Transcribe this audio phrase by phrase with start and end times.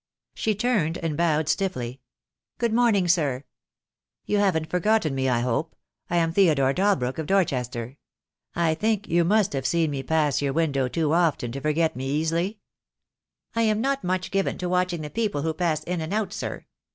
[0.33, 2.01] She turned and bowed stiffly.
[2.57, 3.43] "Good morning, sir."
[4.25, 5.75] "You haven't forgotten me, I hope.
[6.09, 7.97] I am Theodore Dalbrook, of Dorchester.
[8.55, 12.07] I think you must have seen me pass your window too often to forget me
[12.07, 12.59] easily?"
[13.53, 13.75] THE DAY WILL COME.
[13.75, 16.33] 307 "I am not much given to watching the people who pass in and out,
[16.33, 16.65] sir.